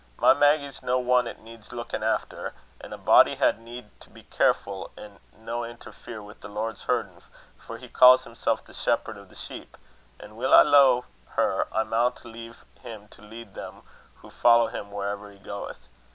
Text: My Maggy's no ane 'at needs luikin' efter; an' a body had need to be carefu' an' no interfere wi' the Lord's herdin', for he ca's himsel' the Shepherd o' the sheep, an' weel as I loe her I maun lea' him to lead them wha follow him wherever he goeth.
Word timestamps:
My 0.17 0.33
Maggy's 0.33 0.81
no 0.81 0.97
ane 1.19 1.27
'at 1.27 1.41
needs 1.43 1.69
luikin' 1.71 2.01
efter; 2.01 2.55
an' 2.79 2.91
a 2.91 2.97
body 2.97 3.35
had 3.35 3.59
need 3.59 3.91
to 3.99 4.09
be 4.09 4.23
carefu' 4.23 4.89
an' 4.97 5.19
no 5.37 5.63
interfere 5.63 6.23
wi' 6.23 6.33
the 6.41 6.47
Lord's 6.47 6.85
herdin', 6.85 7.21
for 7.55 7.77
he 7.77 7.87
ca's 7.87 8.23
himsel' 8.23 8.55
the 8.65 8.73
Shepherd 8.73 9.15
o' 9.19 9.25
the 9.25 9.35
sheep, 9.35 9.77
an' 10.19 10.35
weel 10.37 10.55
as 10.55 10.65
I 10.65 10.69
loe 10.71 11.05
her 11.35 11.67
I 11.71 11.83
maun 11.83 12.13
lea' 12.23 12.55
him 12.79 13.09
to 13.09 13.21
lead 13.21 13.53
them 13.53 13.83
wha 14.23 14.31
follow 14.31 14.69
him 14.69 14.89
wherever 14.89 15.29
he 15.29 15.37
goeth. 15.37 15.87